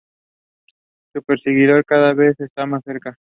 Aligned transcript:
Su 1.13 1.21
perseguidor 1.21 1.85
cada 1.85 2.15
vez 2.15 2.39
está 2.39 2.65
más 2.65 2.83
cerca. 2.83 3.19